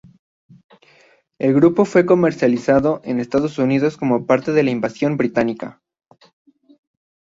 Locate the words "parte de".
4.25-4.63